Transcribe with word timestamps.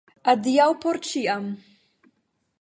Adiaŭ 0.31 0.65
por 0.85 0.99
ĉiam! 1.09 1.47